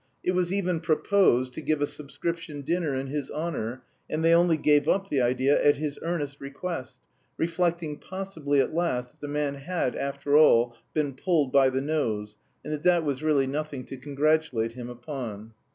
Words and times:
It 0.23 0.31
was 0.31 0.51
even 0.51 0.79
proposed 0.79 1.53
to 1.53 1.61
give 1.61 1.79
a 1.79 1.85
subscription 1.85 2.61
dinner 2.63 2.95
in 2.95 3.05
his 3.05 3.29
honour, 3.29 3.83
and 4.09 4.25
they 4.25 4.33
only 4.33 4.57
gave 4.57 4.87
up 4.89 5.09
the 5.11 5.21
idea 5.21 5.63
at 5.63 5.75
his 5.75 5.99
earnest 6.01 6.41
request 6.41 6.99
reflecting 7.37 7.99
possibly 7.99 8.59
at 8.59 8.73
last 8.73 9.11
that 9.11 9.21
the 9.21 9.31
man 9.31 9.53
had, 9.53 9.95
after 9.95 10.35
all, 10.35 10.75
been 10.95 11.13
pulled 11.13 11.51
by 11.51 11.69
the 11.69 11.81
nose 11.81 12.35
and 12.65 12.73
that 12.73 12.81
that 12.81 13.03
was 13.03 13.21
really 13.21 13.45
nothing 13.45 13.85
to 13.85 13.97
congratulate 13.97 14.73
him 14.73 14.89
upon. 14.89 15.53